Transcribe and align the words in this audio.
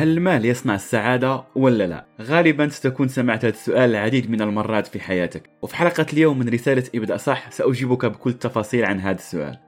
هل 0.00 0.08
المال 0.08 0.44
يصنع 0.44 0.74
السعادة 0.74 1.44
ولا 1.54 1.86
لا؟ 1.86 2.06
غالبا 2.20 2.68
ستكون 2.68 3.08
سمعت 3.08 3.44
هذا 3.44 3.54
السؤال 3.54 3.90
العديد 3.90 4.30
من 4.30 4.42
المرات 4.42 4.86
في 4.86 5.00
حياتك. 5.00 5.50
وفي 5.62 5.76
حلقة 5.76 6.06
اليوم 6.12 6.38
من 6.38 6.48
رسالة 6.48 6.84
ابدأ 6.94 7.16
صح 7.16 7.50
سأجيبك 7.50 8.06
بكل 8.06 8.30
التفاصيل 8.30 8.84
عن 8.84 9.00
هذا 9.00 9.18
السؤال. 9.18 9.58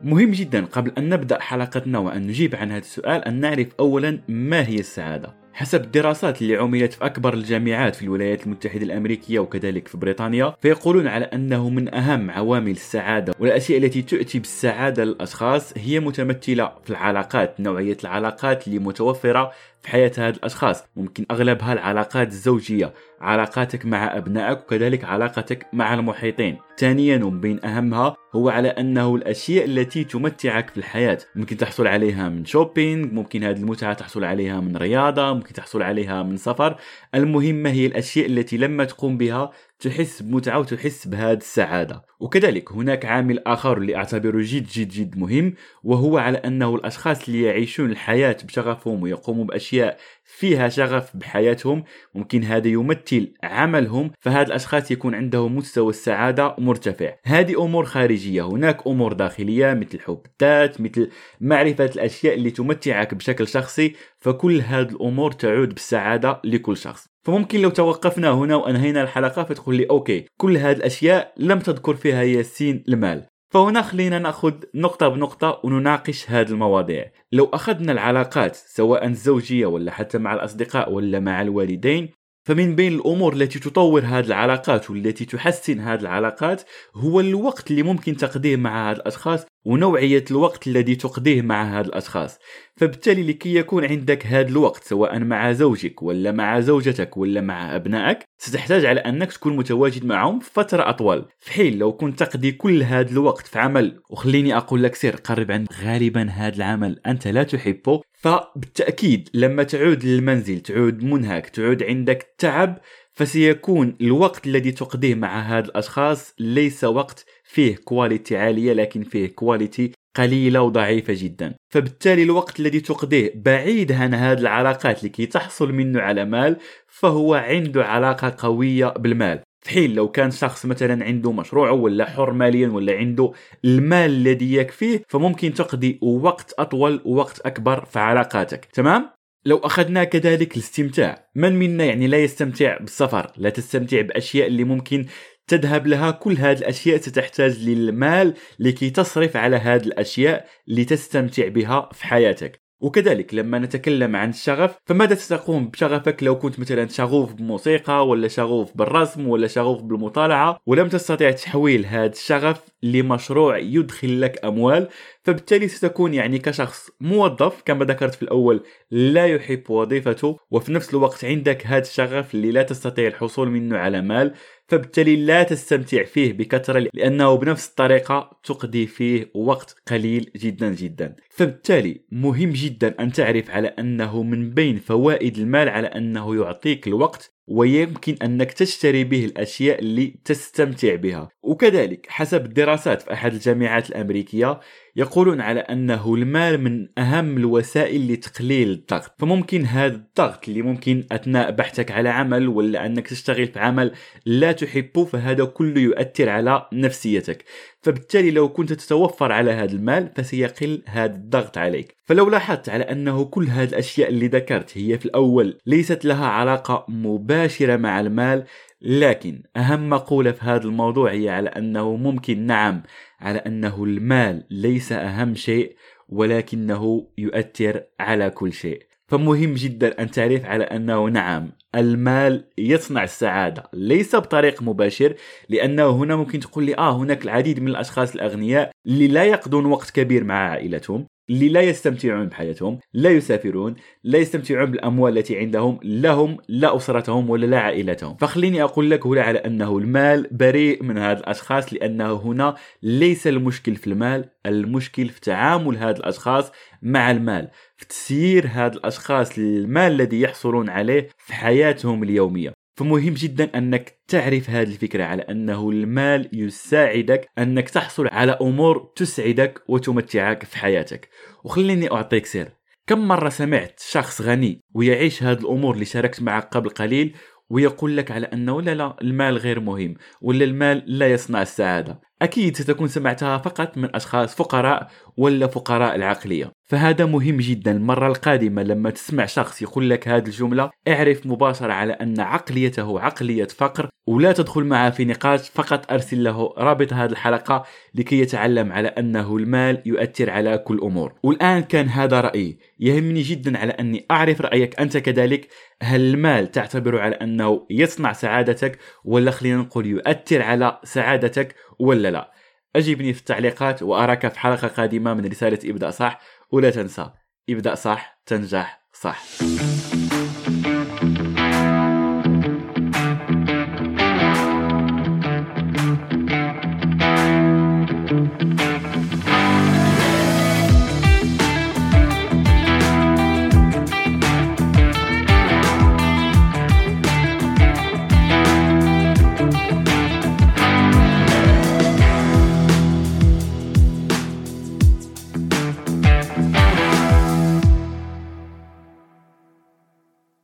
مهم 0.00 0.30
جدا 0.30 0.64
قبل 0.64 0.92
أن 0.98 1.08
نبدأ 1.08 1.40
حلقتنا 1.40 1.98
وأن 1.98 2.26
نجيب 2.26 2.56
عن 2.56 2.70
هذا 2.70 2.78
السؤال 2.78 3.24
أن 3.24 3.40
نعرف 3.40 3.66
أولا 3.80 4.20
ما 4.28 4.68
هي 4.68 4.76
السعادة. 4.76 5.44
حسب 5.54 5.84
الدراسات 5.84 6.42
اللي 6.42 6.56
عملت 6.56 6.92
في 6.92 7.06
أكبر 7.06 7.34
الجامعات 7.34 7.94
في 7.94 8.02
الولايات 8.02 8.46
المتحدة 8.46 8.82
الأمريكية 8.82 9.38
وكذلك 9.38 9.88
في 9.88 9.96
بريطانيا 9.96 10.54
فيقولون 10.60 11.06
على 11.06 11.24
أنه 11.24 11.68
من 11.68 11.94
أهم 11.94 12.30
عوامل 12.30 12.70
السعادة 12.70 13.34
والأشياء 13.40 13.78
التي 13.78 14.02
تؤتي 14.02 14.38
بالسعادة 14.38 15.04
للأشخاص 15.04 15.72
هي 15.76 16.00
متمثلة 16.00 16.72
في 16.84 16.90
العلاقات 16.90 17.60
نوعية 17.60 17.96
العلاقات 18.04 18.66
اللي 18.66 18.78
متوفرة 18.78 19.52
في 19.84 19.90
حياة 19.90 20.12
هاد 20.18 20.36
الأشخاص. 20.36 20.84
ممكن 20.96 21.26
أغلبها 21.30 21.72
العلاقات 21.72 22.28
الزوجية 22.28 22.94
علاقاتك 23.20 23.86
مع 23.86 24.16
أبنائك 24.16 24.58
وكذلك 24.58 25.04
علاقتك 25.04 25.66
مع 25.72 25.94
المحيطين. 25.94 26.58
ثانيا 26.78 27.24
ومن 27.24 27.40
بين 27.40 27.64
أهمها 27.64 28.16
هو 28.34 28.48
على 28.48 28.68
أنه 28.68 29.14
الأشياء 29.14 29.64
التي 29.64 30.04
تمتعك 30.04 30.70
في 30.70 30.76
الحياة. 30.76 31.18
ممكن 31.36 31.56
تحصل 31.56 31.86
عليها 31.86 32.28
من 32.28 32.44
شوبينج 32.44 33.12
ممكن 33.12 33.44
هذه 33.44 33.56
المتعة 33.56 33.92
تحصل 33.92 34.24
عليها 34.24 34.60
من 34.60 34.76
رياضة 34.76 35.32
ممكن 35.32 35.52
تحصل 35.52 35.82
عليها 35.82 36.22
من 36.22 36.36
سفر. 36.36 36.76
المهمة 37.14 37.70
هي 37.70 37.86
الأشياء 37.86 38.26
التي 38.26 38.56
لما 38.56 38.84
تقوم 38.84 39.16
بها 39.18 39.50
تحس 39.78 40.22
بمتعة 40.22 40.58
وتحس 40.58 41.08
بهذه 41.08 41.36
السعادة. 41.36 42.02
وكذلك 42.20 42.72
هناك 42.72 43.04
عامل 43.04 43.38
آخر 43.46 43.78
اللي 43.78 43.96
أعتبره 43.96 44.42
جد 44.42 44.66
جد 44.66 44.88
جد 44.88 45.18
مهم 45.18 45.54
وهو 45.82 46.18
على 46.18 46.38
أنه 46.38 46.74
الأشخاص 46.74 47.28
اللي 47.28 47.42
يعيشون 47.42 47.90
الحياة 47.90 48.36
بشغفهم 48.44 49.02
ويقوموا 49.02 49.44
بأشياء 49.44 49.98
فيها 50.24 50.68
شغف 50.68 51.16
بحياتهم 51.16 51.84
ممكن 52.14 52.44
هذا 52.44 52.68
يمثل 52.68 53.34
عملهم 53.42 54.10
فهاد 54.20 54.46
الأشخاص 54.46 54.90
يكون 54.90 55.14
عندهم 55.14 55.56
مستوى 55.56 55.90
السعادة 55.90 56.56
مرتفع. 56.58 57.14
هذه 57.24 57.64
أمور 57.64 57.84
خارجية 57.84 58.42
هناك 58.42 58.86
أمور 58.86 59.12
داخلية 59.12 59.74
مثل 59.74 60.00
حب 60.00 60.20
الذات 60.26 60.80
مثل 60.80 61.10
معرفة 61.40 61.84
الأشياء 61.84 62.34
اللي 62.34 62.50
تمتعك 62.50 63.14
بشكل 63.14 63.48
شخصي 63.48 63.94
فكل 64.18 64.60
هذه 64.60 64.88
الأمور 64.88 65.32
تعود 65.32 65.68
بالسعادة 65.68 66.40
لكل 66.44 66.76
شخص. 66.76 67.13
فممكن 67.24 67.60
لو 67.60 67.70
توقفنا 67.70 68.30
هنا 68.30 68.56
وأنهينا 68.56 69.02
الحلقة 69.02 69.44
فتقول 69.44 69.76
لي 69.76 69.86
أوكي 69.90 70.26
كل 70.36 70.56
هذه 70.56 70.76
الأشياء 70.76 71.32
لم 71.36 71.58
تذكر 71.58 71.94
فيها 71.94 72.22
ياسين 72.22 72.84
المال. 72.88 73.26
فهنا 73.50 73.82
خلينا 73.82 74.18
نأخذ 74.18 74.54
نقطة 74.74 75.08
بنقطة 75.08 75.60
ونناقش 75.64 76.30
هذه 76.30 76.48
المواضيع. 76.50 77.12
لو 77.32 77.44
أخذنا 77.44 77.92
العلاقات 77.92 78.56
سواء 78.56 79.06
الزوجية 79.06 79.66
ولا 79.66 79.92
حتى 79.92 80.18
مع 80.18 80.34
الأصدقاء 80.34 80.92
ولا 80.92 81.20
مع 81.20 81.42
الوالدين 81.42 82.08
فمن 82.44 82.76
بين 82.76 82.94
الأمور 82.94 83.32
التي 83.32 83.58
تطور 83.58 84.02
هذه 84.04 84.26
العلاقات 84.26 84.90
والتي 84.90 85.24
تحسن 85.24 85.80
هذه 85.80 86.00
العلاقات 86.00 86.62
هو 86.94 87.20
الوقت 87.20 87.70
اللي 87.70 87.82
ممكن 87.82 88.16
تقضيه 88.16 88.56
مع 88.56 88.90
هذه 88.90 88.96
الأشخاص 88.96 89.46
ونوعية 89.64 90.24
الوقت 90.30 90.66
الذي 90.66 90.94
تقضيه 90.94 91.42
مع 91.42 91.80
هذه 91.80 91.86
الأشخاص. 91.86 92.38
فبالتالي 92.76 93.22
لكي 93.22 93.54
يكون 93.54 93.84
عندك 93.84 94.26
هذا 94.26 94.48
الوقت 94.48 94.84
سواء 94.84 95.18
مع 95.18 95.52
زوجك 95.52 96.02
ولا 96.02 96.32
مع 96.32 96.60
زوجتك 96.60 97.16
ولا 97.16 97.40
مع 97.40 97.76
أبنائك 97.76 98.18
ستحتاج 98.38 98.84
على 98.84 99.00
أنك 99.00 99.32
تكون 99.32 99.56
متواجد 99.56 100.04
معهم 100.04 100.38
فترة 100.40 100.88
أطول. 100.88 101.28
في 101.40 101.52
حين 101.52 101.78
لو 101.78 101.92
كنت 101.92 102.22
تقضي 102.22 102.52
كل 102.52 102.82
هذا 102.82 103.10
الوقت 103.10 103.46
في 103.46 103.58
عمل 103.58 104.00
وخليني 104.10 104.56
أقول 104.56 104.82
لك 104.82 104.94
سير 104.94 105.16
قرب 105.16 105.50
عن 105.50 105.66
غالبا 105.84 106.30
هذا 106.30 106.56
العمل 106.56 107.00
أنت 107.06 107.28
لا 107.28 107.42
تحبه 107.42 108.00
فبالتأكيد 108.12 109.28
لما 109.34 109.62
تعود 109.62 110.04
للمنزل 110.04 110.60
تعود 110.60 111.04
منهك 111.04 111.48
تعود 111.48 111.82
عندك 111.82 112.34
تعب 112.38 112.78
فسيكون 113.12 113.96
الوقت 114.00 114.46
الذي 114.46 114.72
تقضيه 114.72 115.14
مع 115.14 115.40
هذا 115.40 115.64
الأشخاص 115.64 116.34
ليس 116.38 116.84
وقت 116.84 117.26
فيه 117.44 117.76
quality 117.76 118.36
عالية 118.36 118.72
لكن 118.72 119.02
فيه 119.02 119.26
quality 119.26 119.92
قليلة 120.16 120.62
وضعيفة 120.62 121.14
جدا. 121.16 121.54
فبالتالي 121.74 122.22
الوقت 122.22 122.60
الذي 122.60 122.80
تقضيه 122.80 123.32
بعيد 123.36 123.92
عن 123.92 124.14
هذه 124.14 124.38
العلاقات 124.38 125.04
لكي 125.04 125.26
تحصل 125.26 125.72
منه 125.72 126.00
على 126.00 126.24
مال 126.24 126.56
فهو 126.88 127.34
عنده 127.34 127.84
علاقة 127.84 128.34
قوية 128.38 128.86
بالمال. 128.86 129.42
في 129.64 129.70
حين 129.70 129.94
لو 129.94 130.08
كان 130.10 130.30
شخص 130.30 130.66
مثلا 130.66 131.04
عنده 131.04 131.32
مشروع 131.32 131.70
ولا 131.70 132.04
حر 132.04 132.32
ماليا 132.32 132.68
ولا 132.68 132.96
عنده 132.96 133.32
المال 133.64 134.10
الذي 134.10 134.54
يكفيه 134.54 135.02
فممكن 135.08 135.54
تقضي 135.54 135.98
وقت 136.02 136.54
أطول 136.58 137.00
ووقت 137.04 137.40
أكبر 137.40 137.84
في 137.84 137.98
علاقاتك. 137.98 138.64
تمام؟ 138.64 139.10
لو 139.46 139.56
أخذنا 139.56 140.04
كذلك 140.04 140.52
الاستمتاع 140.52 141.28
من 141.34 141.52
منا 141.56 141.84
يعني 141.84 142.06
لا 142.06 142.18
يستمتع 142.18 142.78
بالسفر 142.78 143.32
لا 143.36 143.50
تستمتع 143.50 144.00
بأشياء 144.00 144.46
اللي 144.46 144.64
ممكن 144.64 145.06
تذهب 145.46 145.86
لها 145.86 146.10
كل 146.10 146.36
هذه 146.36 146.58
الأشياء 146.58 146.96
ستحتاج 146.96 147.68
للمال 147.68 148.34
لكي 148.58 148.90
تصرف 148.90 149.36
على 149.36 149.56
هذه 149.56 149.86
الأشياء 149.86 150.46
لتستمتع 150.68 151.48
بها 151.48 151.88
في 151.92 152.06
حياتك. 152.06 152.64
وكذلك 152.80 153.34
لما 153.34 153.58
نتكلم 153.58 154.16
عن 154.16 154.30
الشغف 154.30 154.76
فماذا 154.86 155.14
ستقوم 155.14 155.68
بشغفك 155.68 156.22
لو 156.22 156.38
كنت 156.38 156.60
مثلا 156.60 156.88
شغوف 156.88 157.32
بالموسيقى 157.32 158.08
ولا 158.08 158.28
شغوف 158.28 158.76
بالرسم 158.76 159.28
ولا 159.28 159.46
شغوف 159.46 159.82
بالمطالعة؟ 159.82 160.58
ولم 160.66 160.88
تستطع 160.88 161.30
تحويل 161.30 161.86
هذا 161.86 162.12
الشغف 162.12 162.62
لمشروع 162.84 163.58
يدخل 163.58 164.20
لك 164.20 164.44
أموال 164.44 164.88
فبالتالي 165.22 165.68
ستكون 165.68 166.14
يعني 166.14 166.38
كشخص 166.38 166.90
موظف 167.00 167.62
كما 167.64 167.84
ذكرت 167.84 168.14
في 168.14 168.22
الأول 168.22 168.62
لا 168.90 169.26
يحب 169.26 169.70
وظيفته 169.70 170.38
وفي 170.50 170.72
نفس 170.72 170.90
الوقت 170.90 171.24
عندك 171.24 171.66
هذا 171.66 171.82
الشغف 171.82 172.34
اللي 172.34 172.50
لا 172.50 172.62
تستطيع 172.62 173.08
الحصول 173.08 173.50
منه 173.50 173.78
على 173.78 174.02
مال 174.02 174.34
فبالتالي 174.68 175.16
لا 175.16 175.42
تستمتع 175.42 176.04
فيه 176.04 176.32
بكثرة 176.32 176.88
لأنه 176.94 177.34
بنفس 177.34 177.68
الطريقة 177.68 178.40
تقضي 178.44 178.86
فيه 178.86 179.30
وقت 179.34 179.76
قليل 179.88 180.30
جدا 180.36 180.74
جدا. 180.74 181.16
فبالتالي 181.30 182.04
مهم 182.10 182.50
جدا 182.50 182.94
أن 183.00 183.12
تعرف 183.12 183.50
على 183.50 183.68
أنه 183.68 184.22
من 184.22 184.50
بين 184.50 184.76
فوائد 184.76 185.38
المال 185.38 185.68
على 185.68 185.86
أنه 185.86 186.36
يعطيك 186.36 186.86
الوقت 186.86 187.33
ويمكن 187.46 188.16
أنك 188.22 188.52
تشتري 188.52 189.04
به 189.04 189.24
الأشياء 189.24 189.78
اللي 189.78 190.14
تستمتع 190.24 190.94
بها. 190.94 191.28
وكذلك 191.42 192.06
حسب 192.08 192.46
الدراسات 192.46 193.02
في 193.02 193.12
أحد 193.12 193.32
الجامعات 193.32 193.90
الأمريكية 193.90 194.60
يقولون 194.96 195.40
على 195.40 195.60
أنه 195.60 196.14
المال 196.14 196.60
من 196.60 196.88
أهم 196.98 197.36
الوسائل 197.36 198.12
لتقليل 198.12 198.70
الضغط. 198.70 199.14
فممكن 199.18 199.64
هذا 199.64 199.94
الضغط 199.94 200.48
اللي 200.48 200.62
ممكن 200.62 201.04
أثناء 201.12 201.50
بحثك 201.50 201.90
على 201.90 202.08
عمل 202.08 202.48
ولا 202.48 202.86
أنك 202.86 203.08
تشتغل 203.08 203.46
في 203.46 203.58
عمل 203.58 203.92
لا 204.26 204.52
تحبه 204.52 205.04
فهذا 205.04 205.44
كله 205.44 205.80
يؤثر 205.80 206.28
على 206.28 206.68
نفسيتك. 206.72 207.44
فبالتالي 207.82 208.30
لو 208.30 208.48
كنت 208.48 208.72
تتوفر 208.72 209.32
على 209.32 209.50
هذا 209.50 209.72
المال 209.72 210.12
فسيقل 210.16 210.82
هذا 210.86 211.14
الضغط 211.14 211.58
عليك. 211.58 211.94
فلو 212.04 212.30
لاحظت 212.30 212.68
على 212.68 212.84
أنه 212.84 213.24
كل 213.24 213.46
هذه 213.46 213.68
الأشياء 213.68 214.08
اللي 214.08 214.28
ذكرت 214.28 214.78
هي 214.78 214.98
في 214.98 215.06
الأول 215.06 215.58
ليست 215.66 216.04
لها 216.04 216.26
علاقة 216.26 216.84
مباشرة 216.88 217.76
مع 217.76 218.00
المال 218.00 218.44
لكن 218.82 219.42
أهم 219.56 219.90
مقولة 219.90 220.32
في 220.32 220.44
هذا 220.44 220.64
الموضوع 220.64 221.12
هي 221.12 221.28
على 221.28 221.48
أنه 221.48 221.96
ممكن 221.96 222.46
نعم 222.46 222.82
على 223.24 223.38
أنه 223.38 223.84
المال 223.84 224.44
ليس 224.50 224.92
أهم 224.92 225.34
شيء 225.34 225.76
ولكنه 226.08 227.08
يؤثر 227.18 227.82
على 228.00 228.30
كل 228.30 228.52
شيء. 228.52 228.82
فمهم 229.06 229.54
جدا 229.54 230.02
أن 230.02 230.10
تعرف 230.10 230.44
على 230.44 230.64
أنه 230.64 231.04
نعم 231.08 231.52
المال 231.74 232.44
يصنع 232.58 233.04
السعادة 233.04 233.62
ليس 233.72 234.16
بطريق 234.16 234.62
مباشر 234.62 235.14
لأنه 235.48 235.90
هنا 235.90 236.16
ممكن 236.16 236.40
تقول 236.40 236.64
لي 236.64 236.76
آه 236.76 236.96
هناك 236.96 237.24
العديد 237.24 237.60
من 237.60 237.68
الأشخاص 237.68 238.14
الأغنياء 238.14 238.70
اللي 238.86 239.08
لا 239.08 239.24
يقضون 239.24 239.66
وقت 239.66 239.90
كبير 239.90 240.24
مع 240.24 240.50
عائلتهم. 240.50 241.06
اللي 241.30 241.48
لا 241.48 241.60
يستمتعون 241.60 242.26
بحياتهم 242.26 242.78
لا 242.94 243.10
يسافرون 243.10 243.74
لا 244.04 244.18
يستمتعون 244.18 244.70
بالأموال 244.70 245.18
التي 245.18 245.38
عندهم 245.38 245.78
لهم 245.82 246.36
لا 246.48 246.76
أسرتهم 246.76 247.30
ولا 247.30 247.46
لا 247.46 247.60
عائلتهم. 247.60 248.16
فخليني 248.16 248.62
أقول 248.62 248.90
لك 248.90 249.06
هنا 249.06 249.22
على 249.22 249.38
أنه 249.38 249.78
المال 249.78 250.28
بريء 250.30 250.82
من 250.82 250.98
هذا 250.98 251.18
الأشخاص 251.18 251.72
لأنه 251.72 252.12
هنا 252.12 252.54
ليس 252.82 253.26
المشكل 253.26 253.76
في 253.76 253.86
المال 253.86 254.30
المشكل 254.46 255.08
في 255.08 255.20
تعامل 255.20 255.76
هذا 255.76 255.96
الأشخاص 255.96 256.52
مع 256.82 257.10
المال 257.10 257.48
في 257.76 257.86
تسيير 257.88 258.46
هذا 258.46 258.74
الأشخاص 258.74 259.38
للمال 259.38 259.92
الذي 259.92 260.20
يحصلون 260.20 260.68
عليه 260.70 261.08
في 261.18 261.34
حياتهم 261.34 262.02
اليومية. 262.02 262.63
فمهم 262.76 263.14
جدا 263.14 263.58
أنك 263.58 263.98
تعرف 264.08 264.50
هذه 264.50 264.68
الفكرة 264.68 265.04
على 265.04 265.22
أنه 265.22 265.70
المال 265.70 266.28
يساعدك 266.32 267.28
أنك 267.38 267.70
تحصل 267.70 268.08
على 268.08 268.32
أمور 268.32 268.92
تسعدك 268.96 269.62
وتمتعك 269.68 270.44
في 270.44 270.58
حياتك. 270.58 271.08
وخليني 271.44 271.92
أعطيك 271.92 272.26
سر. 272.26 272.48
كم 272.86 273.08
مرة 273.08 273.28
سمعت 273.28 273.80
شخص 273.80 274.22
غني 274.22 274.60
ويعيش 274.74 275.22
هذه 275.22 275.38
الأمور 275.38 275.74
اللي 275.74 275.84
شاركت 275.84 276.22
معك 276.22 276.48
قبل 276.48 276.70
قليل 276.70 277.16
ويقول 277.50 277.96
لك 277.96 278.10
على 278.10 278.26
أنه 278.26 278.62
لا 278.62 278.74
لا 278.74 278.96
المال 279.02 279.38
غير 279.38 279.60
مهم 279.60 279.94
ولا 280.20 280.44
المال 280.44 280.82
لا 280.86 281.12
يصنع 281.12 281.42
السعادة؟ 281.42 282.00
أكيد 282.22 282.56
ستكون 282.56 282.88
سمعتها 282.88 283.38
فقط 283.38 283.78
من 283.78 283.96
أشخاص 283.96 284.34
فقراء 284.34 284.90
ولا 285.16 285.46
فقراء 285.46 285.94
العقلية. 285.94 286.52
فهذا 286.74 287.06
مهم 287.06 287.36
جدا. 287.36 287.70
المرة 287.70 288.06
القادمة 288.06 288.62
لما 288.62 288.90
تسمع 288.90 289.26
شخص 289.26 289.62
يقول 289.62 289.90
لك 289.90 290.08
هذه 290.08 290.26
الجملة 290.26 290.70
اعرف 290.88 291.26
مباشرة 291.26 291.72
على 291.72 291.92
أن 291.92 292.20
عقليته 292.20 293.00
عقلية 293.00 293.44
فقر 293.44 293.88
ولا 294.06 294.32
تدخل 294.32 294.64
معه 294.64 294.90
في 294.90 295.04
نقاش 295.04 295.50
فقط 295.50 295.92
أرسل 295.92 296.24
له 296.24 296.54
رابط 296.58 296.92
هذه 296.92 297.10
الحلقة 297.10 297.64
لكي 297.94 298.20
يتعلم 298.20 298.72
على 298.72 298.88
أنه 298.88 299.36
المال 299.36 299.82
يؤثر 299.86 300.30
على 300.30 300.58
كل 300.58 300.80
أمور. 300.80 301.12
والآن 301.22 301.62
كان 301.62 301.88
هذا 301.88 302.20
رأيي. 302.20 302.58
يهمني 302.80 303.22
جدا 303.22 303.58
على 303.58 303.72
أني 303.72 304.06
أعرف 304.10 304.40
رأيك 304.40 304.80
أنت 304.80 304.96
كذلك. 304.96 305.48
هل 305.82 306.00
المال 306.00 306.50
تعتبر 306.50 306.98
على 306.98 307.14
أنه 307.14 307.66
يصنع 307.70 308.12
سعادتك 308.12 308.78
ولا 309.04 309.30
خلينا 309.30 309.56
نقول 309.56 309.86
يؤثر 309.86 310.42
على 310.42 310.80
سعادتك 310.84 311.54
ولا 311.78 312.10
لا؟ 312.10 312.34
أجبني 312.76 313.12
في 313.12 313.20
التعليقات 313.20 313.82
وأراك 313.82 314.28
في 314.28 314.38
حلقة 314.38 314.68
قادمة 314.68 315.14
من 315.14 315.26
رسالة 315.26 315.58
إبدأ 315.64 315.90
صح. 315.90 316.20
ولا 316.50 316.70
تنسى. 316.70 317.10
ابدأ 317.50 317.74
صح 317.74 318.20
تنجح 318.26 318.88
صح. 318.92 319.22